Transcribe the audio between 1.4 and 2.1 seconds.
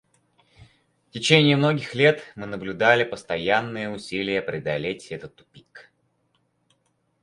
многих